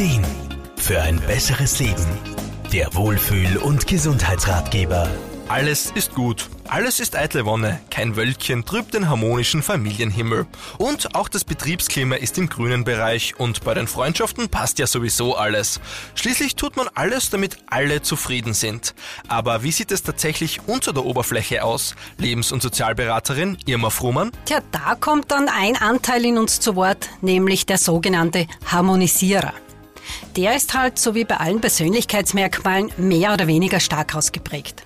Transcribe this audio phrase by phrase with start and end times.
[0.00, 0.24] Ideen
[0.76, 2.06] für ein besseres Leben.
[2.72, 5.06] Der Wohlfühl- und Gesundheitsratgeber.
[5.46, 6.48] Alles ist gut.
[6.68, 7.80] Alles ist eitle Wonne.
[7.90, 10.46] Kein Wölkchen trübt den harmonischen Familienhimmel.
[10.78, 15.36] Und auch das Betriebsklima ist im grünen Bereich und bei den Freundschaften passt ja sowieso
[15.36, 15.82] alles.
[16.14, 18.94] Schließlich tut man alles, damit alle zufrieden sind.
[19.28, 21.94] Aber wie sieht es tatsächlich unter der Oberfläche aus?
[22.16, 24.30] Lebens- und Sozialberaterin Irma Frumann?
[24.46, 29.52] Tja, da kommt dann ein Anteil in uns zu Wort, nämlich der sogenannte Harmonisierer.
[30.36, 34.84] Der ist halt, so wie bei allen Persönlichkeitsmerkmalen, mehr oder weniger stark ausgeprägt.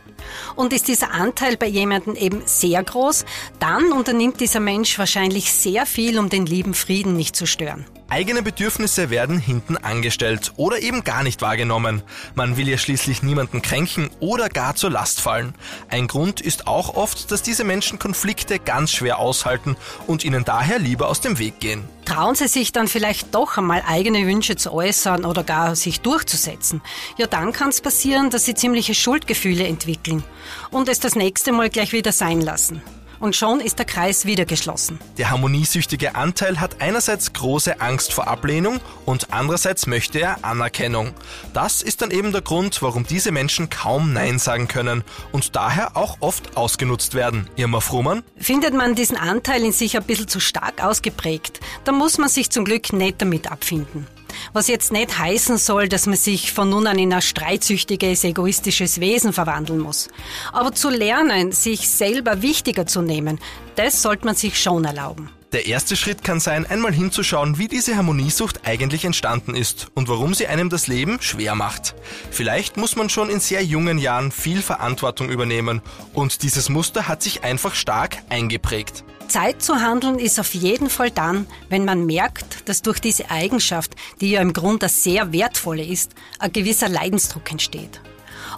[0.57, 3.25] Und ist dieser Anteil bei jemandem eben sehr groß,
[3.61, 7.85] dann unternimmt dieser Mensch wahrscheinlich sehr viel, um den lieben Frieden nicht zu stören.
[8.09, 12.03] Eigene Bedürfnisse werden hinten angestellt oder eben gar nicht wahrgenommen.
[12.35, 15.55] Man will ja schließlich niemanden kränken oder gar zur Last fallen.
[15.89, 20.79] Ein Grund ist auch oft, dass diese Menschen Konflikte ganz schwer aushalten und ihnen daher
[20.79, 21.89] lieber aus dem Weg gehen.
[22.05, 26.83] Trauen sie sich dann vielleicht doch einmal eigene Wünsche zu äußern oder gar sich durchzusetzen?
[27.17, 30.23] Ja, dann kann es passieren, dass sie ziemliche Schuldgefühle entwickeln
[30.71, 32.83] und es das nächste Mal gleich wieder sein lassen
[33.25, 34.99] und schon ist der Kreis wieder geschlossen.
[35.17, 41.15] Der harmoniesüchtige Anteil hat einerseits große Angst vor Ablehnung und andererseits möchte er Anerkennung.
[41.55, 45.97] Das ist dann eben der Grund, warum diese Menschen kaum Nein sagen können und daher
[45.97, 47.49] auch oft ausgenutzt werden.
[47.57, 48.23] Irma Frumann?
[48.37, 52.51] Findet man diesen Anteil in sich ein bisschen zu stark ausgeprägt, dann muss man sich
[52.51, 54.07] zum Glück nicht damit abfinden.
[54.53, 59.01] Was jetzt nicht heißen soll, dass man sich von nun an in ein streitsüchtiges, egoistisches
[59.01, 60.09] Wesen verwandeln muss.
[60.53, 63.39] Aber zu lernen, sich selber wichtiger zu nehmen,
[63.77, 65.31] das sollte man sich schon erlauben.
[65.55, 70.35] Der erste Schritt kann sein, einmal hinzuschauen, wie diese Harmoniesucht eigentlich entstanden ist und warum
[70.35, 71.95] sie einem das Leben schwer macht.
[72.33, 75.81] Vielleicht muss man schon in sehr jungen Jahren viel Verantwortung übernehmen
[76.13, 79.05] und dieses Muster hat sich einfach stark eingeprägt.
[79.29, 83.95] Zeit zu handeln ist auf jeden Fall dann, wenn man merkt, dass durch diese Eigenschaft,
[84.21, 88.01] die ja im Grunde sehr wertvolle ist, ein gewisser Leidensdruck entsteht.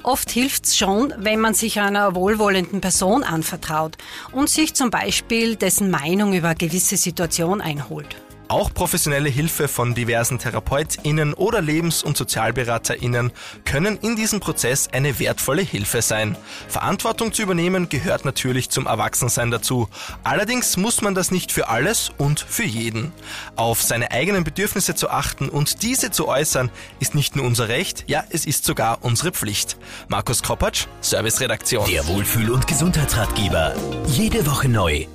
[0.02, 3.96] Oft hilft's schon, wenn man sich einer wohlwollenden Person anvertraut
[4.32, 8.16] und sich zum Beispiel dessen Meinung über eine gewisse Situation einholt.
[8.48, 13.32] Auch professionelle Hilfe von diversen TherapeutInnen oder Lebens- und SozialberaterInnen
[13.64, 16.36] können in diesem Prozess eine wertvolle Hilfe sein.
[16.68, 19.88] Verantwortung zu übernehmen gehört natürlich zum Erwachsensein dazu.
[20.22, 23.12] Allerdings muss man das nicht für alles und für jeden.
[23.56, 26.70] Auf seine eigenen Bedürfnisse zu achten und diese zu äußern,
[27.00, 29.76] ist nicht nur unser Recht, ja, es ist sogar unsere Pflicht.
[30.06, 31.88] Markus Kropatsch, Serviceredaktion.
[31.90, 33.74] Der Wohlfühl- und Gesundheitsratgeber.
[34.06, 35.06] Jede Woche neu